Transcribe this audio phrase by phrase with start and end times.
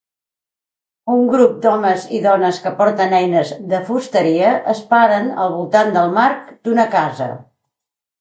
[1.15, 6.17] Un grup d'homes i dones que porten eines de fusteria es paren al voltant del
[6.17, 7.29] marc d'una casa